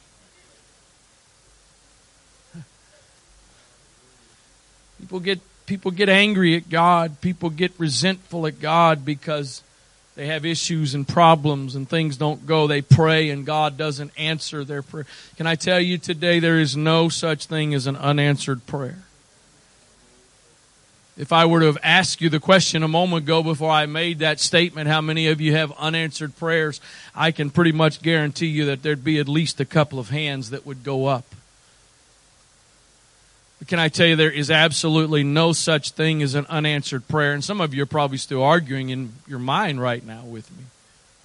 [5.10, 7.20] People get people get angry at God.
[7.20, 9.60] People get resentful at God because
[10.14, 12.68] they have issues and problems and things don't go.
[12.68, 15.06] They pray and God doesn't answer their prayer.
[15.36, 18.98] Can I tell you today there is no such thing as an unanswered prayer?
[21.16, 24.20] If I were to have asked you the question a moment ago before I made
[24.20, 26.80] that statement, how many of you have unanswered prayers?
[27.16, 30.50] I can pretty much guarantee you that there'd be at least a couple of hands
[30.50, 31.24] that would go up.
[33.66, 37.32] Can I tell you, there is absolutely no such thing as an unanswered prayer.
[37.32, 40.64] And some of you are probably still arguing in your mind right now with me.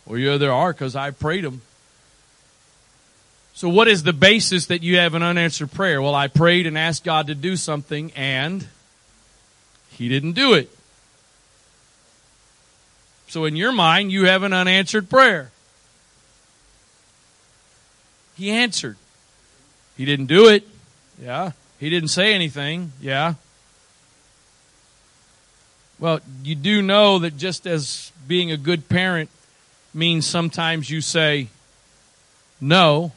[0.06, 1.62] Well, yeah, there are because I prayed them.
[3.54, 6.02] So, what is the basis that you have an unanswered prayer?
[6.02, 8.68] Well, I prayed and asked God to do something, and
[9.92, 10.70] He didn't do it.
[13.30, 15.52] So, in your mind, you have an unanswered prayer.
[18.36, 18.98] He answered.
[19.96, 20.68] He didn't do it.
[21.22, 21.54] Yeah.
[21.80, 22.92] He didn't say anything.
[23.02, 23.36] Yeah.
[26.00, 29.30] Well, you do know that just as being a good parent
[29.94, 31.48] means sometimes you say
[32.60, 33.12] no,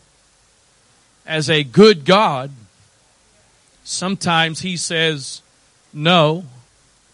[1.27, 2.51] as a good God,
[3.85, 5.43] sometimes He says
[5.93, 6.45] no,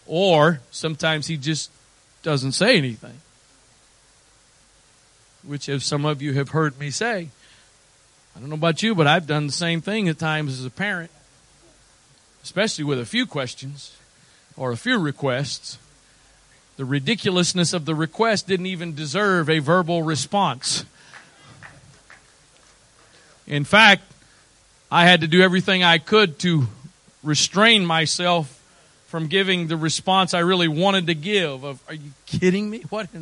[0.05, 1.71] or sometimes He just
[2.21, 3.19] doesn't say anything.
[5.43, 7.29] Which, as some of you have heard me say,
[8.35, 10.71] I don't know about you, but I've done the same thing at times as a
[10.71, 11.11] parent
[12.45, 13.97] especially with a few questions
[14.55, 15.79] or a few requests,
[16.77, 20.85] the ridiculousness of the request didn't even deserve a verbal response.
[23.47, 24.03] In fact,
[24.91, 26.67] I had to do everything I could to
[27.23, 28.61] restrain myself
[29.07, 32.83] from giving the response I really wanted to give of, are you kidding me?
[32.89, 33.09] What?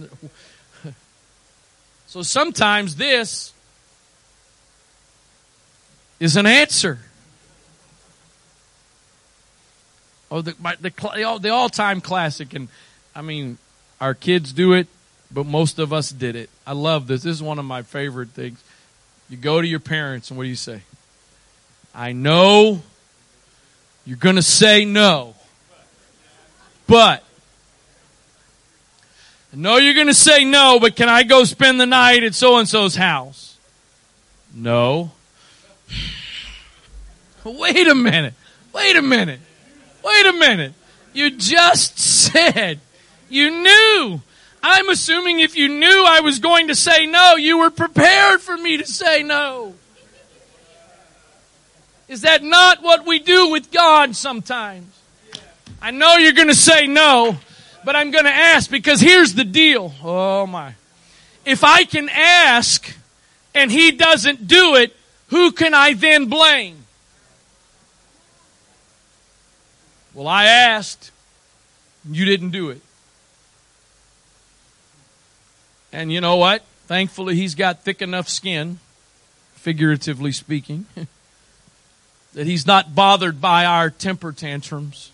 [2.08, 3.54] So sometimes this
[6.20, 7.00] is an answer.
[10.34, 12.56] Oh, the, the, the all time classic.
[12.56, 12.68] And
[13.16, 13.60] I mean,
[14.02, 14.88] our kids do it,
[15.32, 16.50] but most of us did it.
[16.66, 17.22] I love this.
[17.22, 18.64] This is one of my favorite things.
[19.30, 20.82] You go to your parents, and what do you say?
[21.94, 22.82] I know
[24.08, 25.36] you're going to say no,
[26.88, 27.24] but
[29.54, 32.34] I know you're going to say no, but can I go spend the night at
[32.34, 33.56] so and so's house?
[34.52, 35.12] No.
[37.44, 38.34] Wait a minute.
[38.74, 39.40] Wait a minute.
[40.04, 40.74] Wait a minute.
[41.14, 42.80] You just said
[43.30, 44.22] you knew.
[44.62, 48.56] I'm assuming if you knew I was going to say no, you were prepared for
[48.56, 49.76] me to say no.
[52.08, 54.86] Is that not what we do with God sometimes?
[55.82, 57.38] I know you're going to say no,
[57.84, 59.94] but I'm going to ask because here's the deal.
[60.04, 60.76] Oh my.
[61.46, 62.96] If I can ask
[63.54, 64.96] and He doesn't do it,
[65.28, 66.83] who can I then blame?
[70.14, 71.12] Well, I asked,
[72.10, 72.82] you didn't do it.
[75.92, 76.64] And you know what?
[76.88, 78.80] Thankfully, he's got thick enough skin,
[79.56, 80.86] figuratively speaking,
[82.34, 85.12] that he's not bothered by our temper tantrums.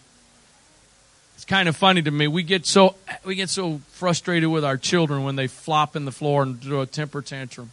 [1.35, 2.27] It's kind of funny to me.
[2.27, 6.11] We get so we get so frustrated with our children when they flop in the
[6.11, 7.71] floor and do a temper tantrum.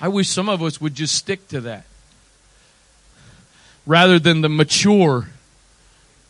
[0.00, 1.84] I wish some of us would just stick to that
[3.86, 5.28] rather than the mature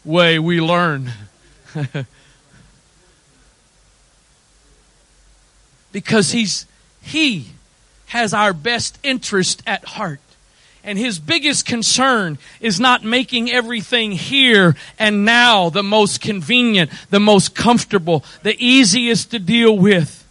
[0.05, 1.11] way we learn.
[5.93, 6.67] because he's
[7.01, 7.47] he
[8.09, 10.21] has our best interest at heart.
[10.85, 17.19] And his biggest concern is not making everything here and now the most convenient, the
[17.19, 20.25] most comfortable, the easiest to deal with.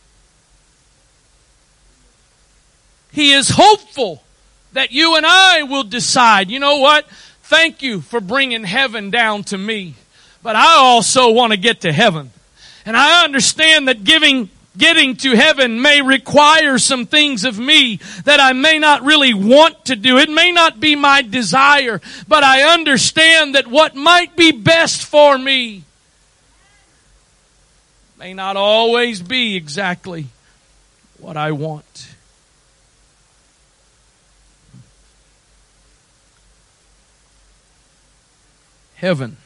[3.11, 4.23] He is hopeful
[4.75, 7.07] that you and I will decide, you know what?
[7.43, 9.95] Thank you for bringing heaven down to me.
[10.43, 12.31] But I also want to get to heaven.
[12.85, 18.41] And I understand that giving getting to heaven may require some things of me that
[18.41, 20.17] I may not really want to do.
[20.17, 25.37] It may not be my desire, but I understand that what might be best for
[25.37, 25.83] me
[28.19, 30.27] may not always be exactly
[31.19, 32.14] what I want.
[39.05, 39.37] Heaven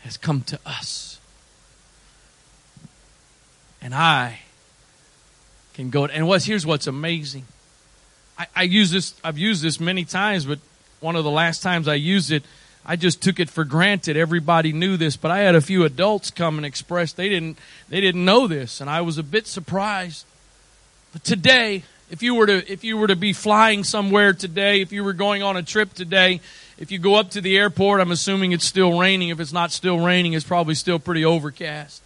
[0.00, 1.20] has come to us
[3.82, 4.38] and I
[5.74, 6.06] can go.
[6.06, 7.44] And what's here's what's amazing.
[8.38, 9.12] I, I use this.
[9.22, 10.58] I've used this many times, but
[11.00, 12.44] one of the last times I used it,
[12.86, 14.16] I just took it for granted.
[14.16, 17.58] Everybody knew this, but I had a few adults come and express they didn't
[17.90, 20.24] they didn't know this, and I was a bit surprised.
[21.12, 24.92] But today, if you were to if you were to be flying somewhere today, if
[24.92, 26.40] you were going on a trip today,
[26.78, 29.28] if you go up to the airport, I'm assuming it's still raining.
[29.28, 32.02] If it's not still raining, it's probably still pretty overcast.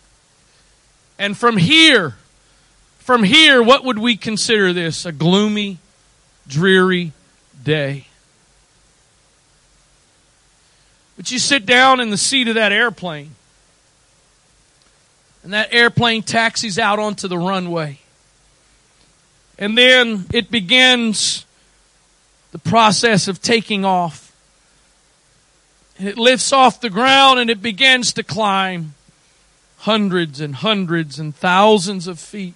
[1.19, 2.17] And from here,
[2.99, 5.07] from here, what would we consider this?
[5.07, 5.79] A gloomy,
[6.47, 7.13] dreary
[7.65, 8.07] day.
[11.17, 13.35] But you sit down in the seat of that airplane,
[15.43, 17.99] and that airplane taxis out onto the runway.
[19.59, 21.45] And then it begins
[22.53, 24.28] the process of taking off.
[25.99, 28.95] It lifts off the ground and it begins to climb
[29.79, 32.55] hundreds and hundreds and thousands of feet.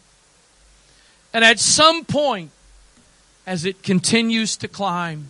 [1.33, 2.51] And at some point,
[3.47, 5.29] as it continues to climb,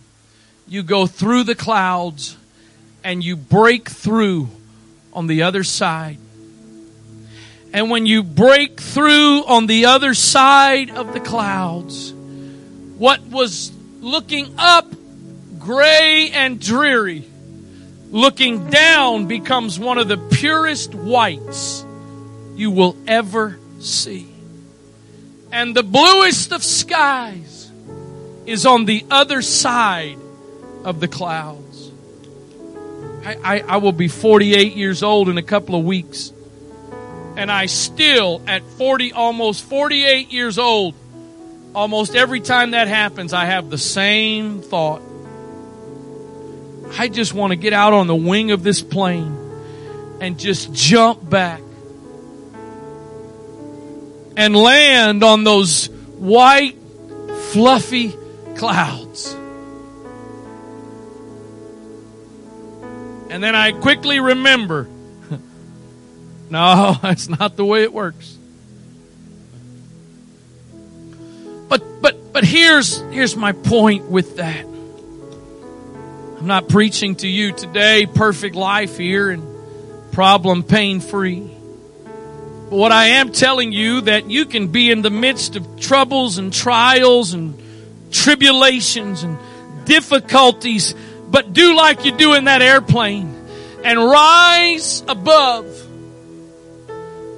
[0.67, 2.37] you go through the clouds
[3.03, 4.49] and you break through
[5.11, 6.17] on the other side.
[7.73, 12.13] And when you break through on the other side of the clouds,
[12.97, 14.93] what was looking up
[15.57, 17.25] gray and dreary
[18.13, 21.83] looking down becomes one of the purest whites
[22.55, 24.29] you will ever see.
[25.51, 27.71] And the bluest of skies
[28.45, 30.19] is on the other side
[30.83, 31.91] of the clouds.
[33.25, 36.31] I, I, I, will be 48 years old in a couple of weeks.
[37.35, 40.93] And I still, at 40, almost 48 years old,
[41.73, 45.01] almost every time that happens, I have the same thought.
[46.97, 49.37] I just want to get out on the wing of this plane
[50.21, 51.61] and just jump back
[54.37, 55.87] and land on those
[56.17, 56.77] white,
[57.51, 58.13] fluffy
[58.55, 59.33] clouds.
[63.29, 64.87] And then I quickly remember
[66.49, 68.37] no, that's not the way it works.
[71.67, 74.72] But but but here's, here's my point with that.
[76.43, 81.39] I'm not preaching to you today perfect life here and problem pain free.
[81.39, 86.39] But what I am telling you that you can be in the midst of troubles
[86.39, 87.57] and trials and
[88.11, 89.37] tribulations and
[89.85, 90.93] difficulties,
[91.29, 93.33] but do like you do in that airplane
[93.85, 95.65] and rise above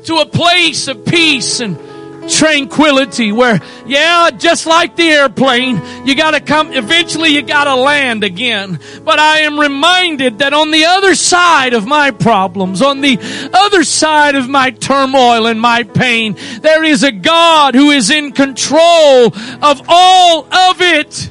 [0.06, 1.78] to a place of peace and
[2.30, 8.80] tranquility where, yeah, just like the airplane, you gotta come, eventually you gotta land again.
[9.04, 13.18] But I am reminded that on the other side of my problems, on the
[13.54, 18.32] other side of my turmoil and my pain, there is a God who is in
[18.32, 19.28] control
[19.62, 21.30] of all of it.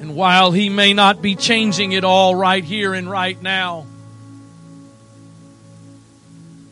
[0.00, 3.86] And while He may not be changing it all right here and right now,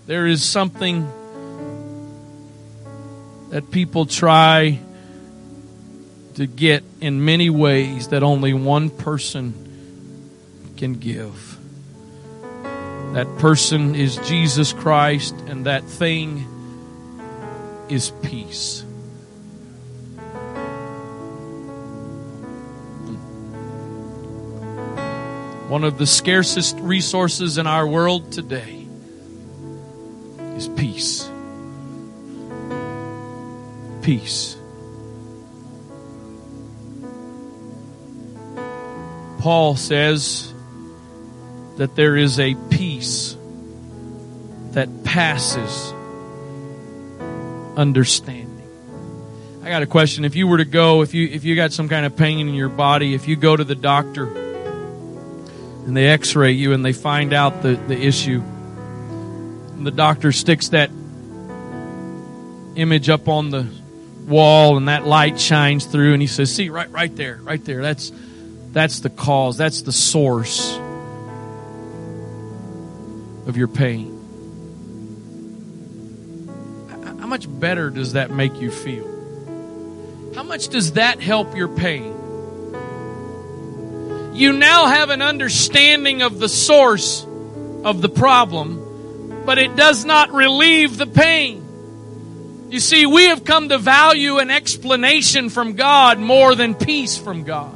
[0.06, 1.10] there is something
[3.51, 4.78] that people try
[6.34, 9.55] to get in many ways that only one person
[10.76, 11.59] can give.
[13.14, 16.44] That person is Jesus Christ, and that thing
[17.88, 18.82] is peace.
[25.68, 28.86] One of the scarcest resources in our world today
[30.57, 31.28] is peace
[34.07, 34.57] peace.
[39.40, 40.54] Paul says
[41.76, 43.36] that there is a peace
[44.74, 45.92] that passes
[47.76, 48.70] understanding.
[49.64, 50.24] I got a question.
[50.24, 52.54] If you were to go, if you if you got some kind of pain in
[52.54, 57.32] your body, if you go to the doctor and they x-ray you and they find
[57.32, 60.90] out the, the issue, and the doctor sticks that
[62.76, 63.66] image up on the
[64.26, 67.82] wall and that light shines through and he says, "See right right there, right there.
[67.82, 68.12] That's
[68.72, 69.56] that's the cause.
[69.56, 70.76] That's the source
[73.46, 74.12] of your pain."
[77.26, 79.04] How much better does that make you feel?
[80.36, 82.14] How much does that help your pain?
[84.32, 87.26] You now have an understanding of the source
[87.84, 91.65] of the problem, but it does not relieve the pain.
[92.76, 97.42] You see, we have come to value an explanation from God more than peace from
[97.42, 97.74] God.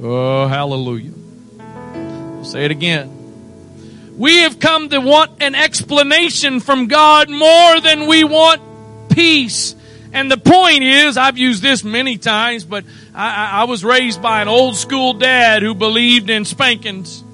[0.00, 1.10] Oh, hallelujah.
[1.58, 4.16] I'll say it again.
[4.16, 8.62] We have come to want an explanation from God more than we want
[9.10, 9.74] peace.
[10.12, 14.42] And the point is, I've used this many times, but I, I was raised by
[14.42, 17.24] an old school dad who believed in spankings.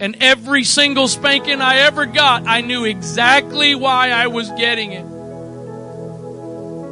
[0.00, 5.04] And every single spanking I ever got, I knew exactly why I was getting it.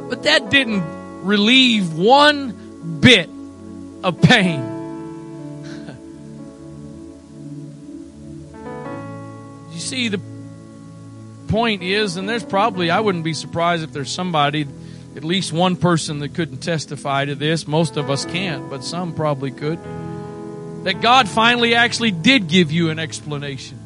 [0.09, 0.83] But that didn't
[1.25, 3.27] relieve one bit
[4.03, 4.59] of pain.
[9.73, 10.21] you see, the
[11.47, 14.67] point is, and there's probably, I wouldn't be surprised if there's somebody,
[15.15, 17.67] at least one person that couldn't testify to this.
[17.67, 19.79] Most of us can't, but some probably could
[20.83, 23.77] that God finally actually did give you an explanation.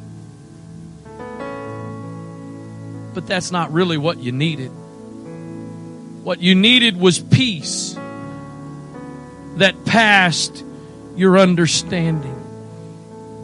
[3.13, 4.69] But that's not really what you needed.
[6.23, 7.95] What you needed was peace
[9.57, 10.63] that passed
[11.15, 12.39] your understanding.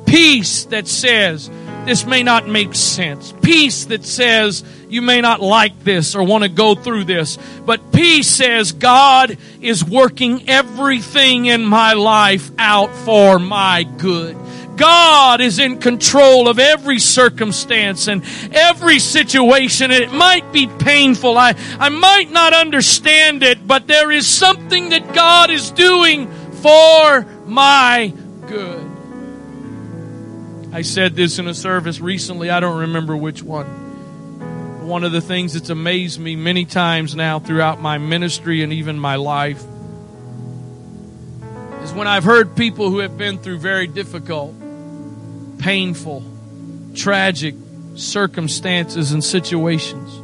[0.06, 1.50] Peace that says,
[1.86, 3.34] this may not make sense.
[3.42, 7.38] Peace that says you may not like this or want to go through this.
[7.66, 14.38] But peace says God is working everything in my life out for my good.
[14.80, 18.24] God is in control of every circumstance and
[18.54, 19.92] every situation.
[19.92, 21.38] It might be painful.
[21.38, 27.26] I, I might not understand it, but there is something that God is doing for
[27.46, 28.14] my
[28.48, 28.79] good.
[30.72, 32.52] I said this in a service recently.
[32.52, 33.66] I don't remember which one.
[34.88, 39.00] One of the things that's amazed me many times now throughout my ministry and even
[39.00, 39.64] my life
[41.82, 44.54] is when I've heard people who have been through very difficult,
[45.58, 46.24] painful,
[46.94, 47.56] tragic
[47.96, 50.16] circumstances and situations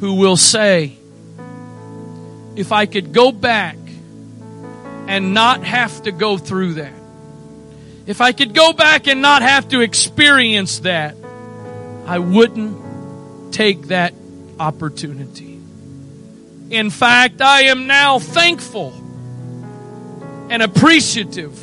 [0.00, 0.96] who will say,
[2.56, 3.76] if I could go back
[5.06, 6.92] and not have to go through that,
[8.06, 11.16] if I could go back and not have to experience that,
[12.06, 14.14] I wouldn't take that
[14.60, 15.58] opportunity.
[16.70, 18.92] In fact, I am now thankful
[20.50, 21.58] and appreciative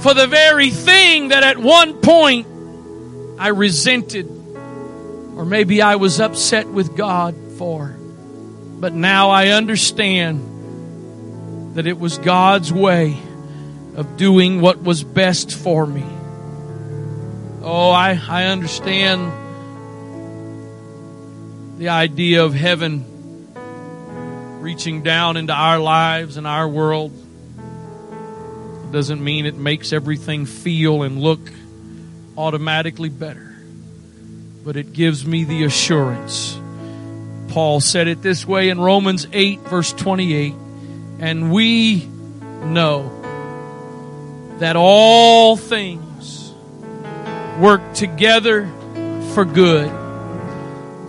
[0.00, 2.46] for the very thing that at one point
[3.38, 4.26] I resented
[5.36, 7.88] or maybe I was upset with God for.
[7.88, 13.16] But now I understand that it was God's way
[13.94, 16.04] of doing what was best for me.
[17.62, 19.30] Oh, I, I understand
[21.78, 23.04] the idea of heaven
[24.60, 27.12] reaching down into our lives and our world.
[28.84, 31.40] It doesn't mean it makes everything feel and look
[32.36, 33.54] automatically better,
[34.64, 36.58] but it gives me the assurance
[37.52, 40.54] Paul said it this way in Romans 8, verse 28.
[41.18, 42.06] And we
[42.64, 43.21] know
[44.58, 46.52] that all things
[47.58, 48.66] work together
[49.34, 49.88] for good.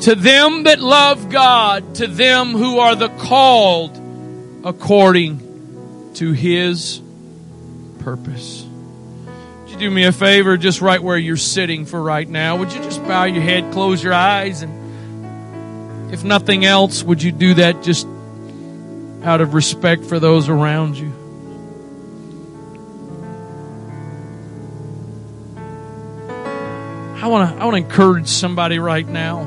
[0.02, 4.00] To them that love God, to them who are the called
[4.64, 7.02] according to his
[8.00, 8.66] purpose.
[9.62, 12.58] Would you do me a favor just right where you're sitting for right now?
[12.58, 17.32] Would you just bow your head, close your eyes, and if nothing else, would you
[17.32, 18.08] do that just
[19.24, 21.12] out of respect for those around you?
[27.24, 29.44] I want to I want to encourage somebody right now.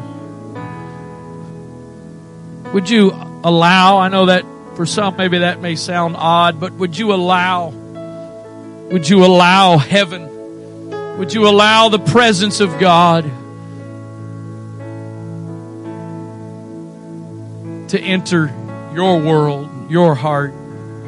[2.73, 3.11] Would you
[3.45, 4.47] allow, I know that
[4.77, 11.19] for some maybe that may sound odd, but would you allow would you allow heaven?
[11.19, 13.25] Would you allow the presence of God
[17.91, 18.47] to enter
[18.95, 20.55] your world, your heart,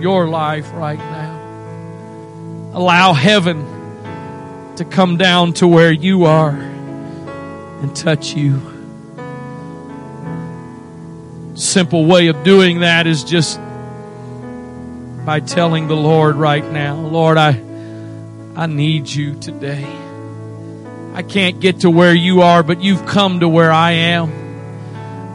[0.01, 2.73] your life right now.
[2.75, 3.78] Allow heaven
[4.79, 8.63] to come down to where you are and touch you.
[11.55, 13.59] Simple way of doing that is just
[15.27, 17.61] by telling the Lord right now, Lord, I,
[18.55, 19.85] I need you today.
[21.13, 24.31] I can't get to where you are, but you've come to where I am.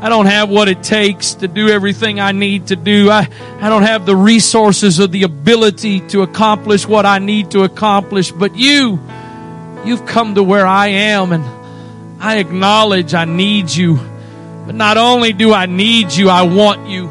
[0.01, 3.09] I don't have what it takes to do everything I need to do.
[3.09, 3.27] I,
[3.59, 8.31] I don't have the resources or the ability to accomplish what I need to accomplish.
[8.31, 9.01] But you,
[9.85, 11.43] you've come to where I am and
[12.21, 13.99] I acknowledge I need you.
[14.65, 17.07] But not only do I need you, I want you.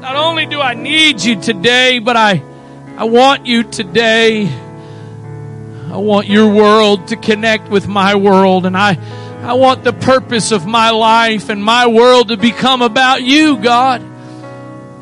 [0.00, 2.42] Not only do I need you today, but I,
[2.96, 4.48] I want you today.
[5.92, 8.98] I want your world to connect with my world and I,
[9.42, 14.02] I want the purpose of my life and my world to become about you, God.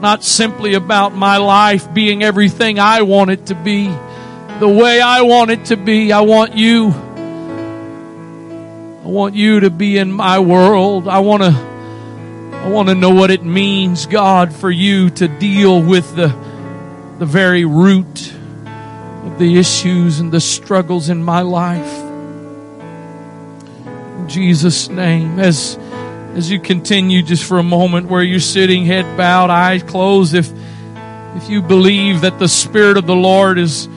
[0.01, 3.87] Not simply about my life being everything I want it to be,
[4.61, 6.13] the way I want it to be.
[6.13, 6.89] I want you.
[9.03, 11.09] I want you to be in my world.
[11.09, 11.71] I want to
[12.53, 16.29] I want to know what it means, God, for you to deal with the
[17.19, 18.33] the very root
[19.25, 22.07] of the issues and the struggles in my life.
[24.29, 25.39] Jesus' name.
[25.41, 25.79] As
[26.35, 30.53] as you continue just for a moment where you're sitting, head bowed, eyes closed, if
[31.37, 33.89] if you believe that the Spirit of the Lord is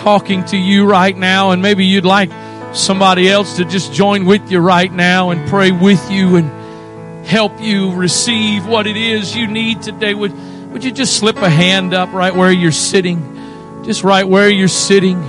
[0.00, 2.30] talking to you right now, and maybe you'd like
[2.74, 7.60] somebody else to just join with you right now and pray with you and help
[7.60, 10.32] you receive what it is you need today, would
[10.72, 13.82] would you just slip a hand up right where you're sitting?
[13.84, 15.20] Just right where you're sitting.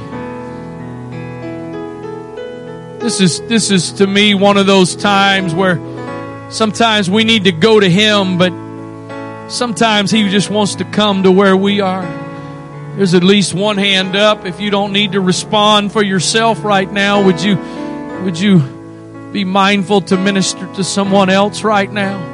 [2.99, 5.79] This is this is to me one of those times where
[6.49, 8.53] sometimes we need to go to him, but
[9.49, 12.30] sometimes he just wants to come to where we are.
[12.95, 14.45] There's at least one hand up.
[14.45, 17.55] If you don't need to respond for yourself right now, would you
[18.23, 18.59] would you
[19.31, 22.29] be mindful to minister to someone else right now?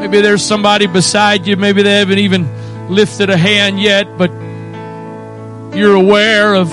[0.00, 2.48] Maybe there's somebody beside you, maybe they haven't even
[2.88, 4.30] lifted a hand yet, but
[5.76, 6.68] you're aware of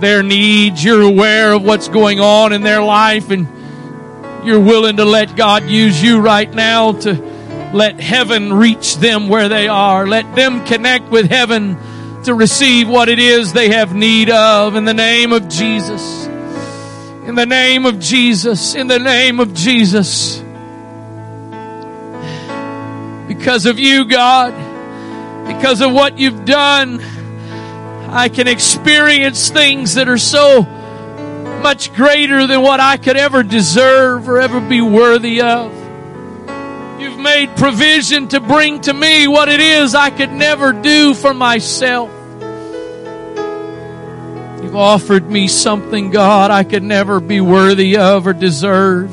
[0.00, 0.82] their needs.
[0.82, 3.46] You're aware of what's going on in their life and
[4.44, 7.37] you're willing to let God use you right now to
[7.72, 10.06] let heaven reach them where they are.
[10.06, 11.76] Let them connect with heaven
[12.24, 16.26] to receive what it is they have need of in the name of Jesus.
[16.26, 18.74] In the name of Jesus.
[18.74, 20.38] In the name of Jesus.
[23.28, 24.54] Because of you, God.
[25.46, 27.00] Because of what you've done
[28.10, 30.62] I can experience things that are so
[31.62, 35.77] much greater than what I could ever deserve or ever be worthy of.
[37.18, 41.34] You've made provision to bring to me what it is I could never do for
[41.34, 42.12] myself.
[44.62, 49.10] You've offered me something, God, I could never be worthy of or deserve.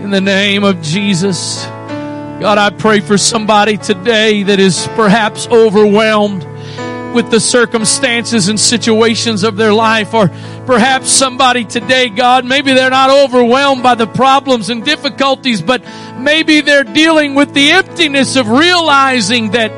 [0.00, 1.64] In the name of Jesus.
[1.64, 6.44] God, I pray for somebody today that is perhaps overwhelmed
[7.14, 10.14] with the circumstances and situations of their life.
[10.14, 10.28] Or
[10.66, 15.82] perhaps somebody today, God, maybe they're not overwhelmed by the problems and difficulties, but
[16.18, 19.70] maybe they're dealing with the emptiness of realizing that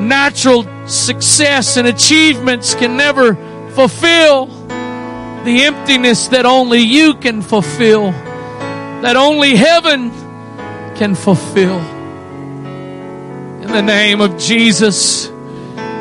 [0.00, 3.34] natural success and achievements can never
[3.70, 4.46] fulfill
[5.44, 10.10] the emptiness that only you can fulfill, that only heaven
[10.96, 11.78] can fulfill.
[13.62, 15.30] In the name of Jesus,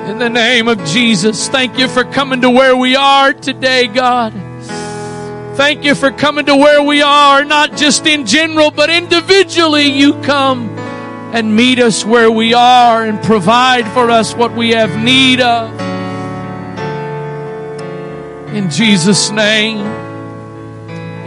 [0.09, 4.33] in the name of Jesus, thank you for coming to where we are today, God.
[5.55, 9.83] Thank you for coming to where we are, not just in general, but individually.
[9.83, 10.69] You come
[11.31, 15.69] and meet us where we are and provide for us what we have need of.
[18.55, 19.85] In Jesus' name.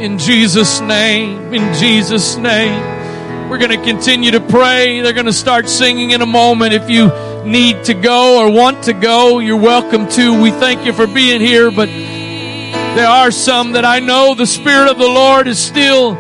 [0.01, 1.55] In Jesus' name.
[1.55, 3.49] In Jesus' name.
[3.49, 5.03] We're going to continue to pray.
[5.03, 6.75] They're going to start singing in a moment.
[6.75, 7.11] If you
[7.45, 10.41] need to go or want to go, you're welcome to.
[10.41, 14.91] We thank you for being here, but there are some that I know the Spirit
[14.91, 16.15] of the Lord is still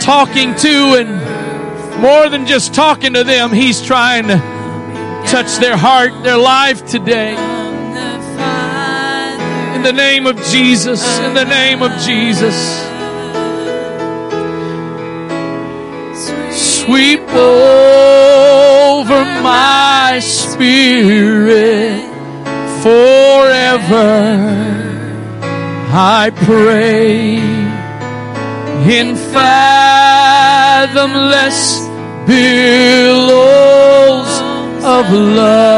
[0.00, 4.36] talking to, and more than just talking to them, He's trying to
[5.26, 7.36] touch their heart, their life today.
[9.74, 12.97] In the name of Jesus, in the name of Jesus.
[16.88, 22.00] Sweep over my spirit
[22.82, 24.08] forever.
[25.92, 27.36] I pray
[28.96, 30.00] in fathomless
[32.26, 33.20] billows
[34.82, 35.68] of love.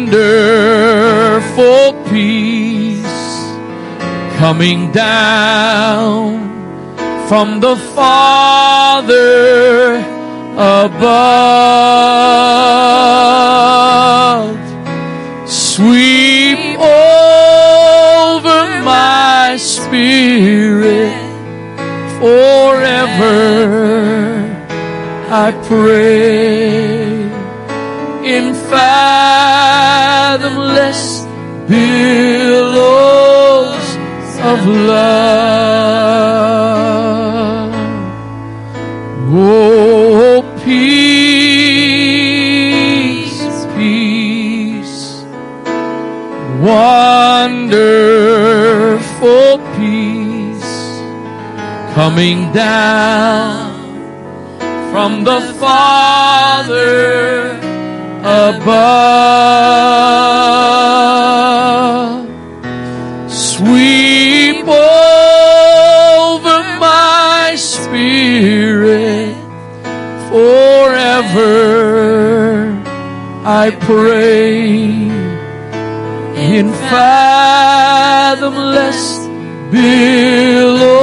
[0.00, 3.02] Wonderful peace
[4.38, 6.48] coming down
[7.28, 9.18] from the Father
[10.56, 11.20] above.
[15.46, 17.60] Sweep over
[18.82, 21.12] my spirit
[22.18, 23.50] forever.
[25.32, 27.20] I pray
[28.24, 28.54] in
[30.50, 31.22] fathomless
[31.68, 33.86] billows
[34.38, 36.10] of love.
[39.32, 40.88] Oh, peace,
[43.76, 45.22] peace,
[46.60, 47.68] wonderful
[49.76, 50.74] peace
[51.94, 53.70] coming down
[54.90, 57.69] from the Father
[58.22, 59.80] above.
[63.30, 69.34] Sweep over my spirit
[70.30, 71.60] forever.
[73.42, 75.10] I pray
[76.52, 78.40] in fathomless
[79.70, 80.98] billows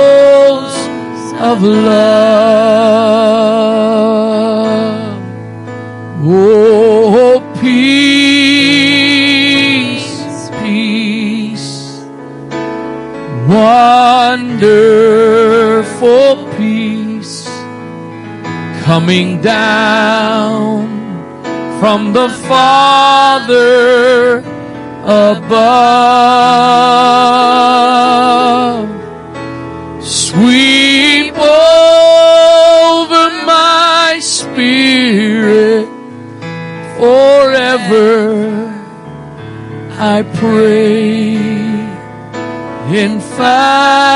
[1.39, 3.17] of love.
[6.29, 6.76] Oh,
[13.47, 14.67] wonderful
[16.57, 17.47] peace
[18.83, 20.87] coming down
[21.79, 24.39] from the Father
[25.03, 25.67] above.
[30.03, 35.87] Sweep over my spirit
[36.97, 38.67] forever.
[39.99, 41.06] I pray
[43.39, 44.06] in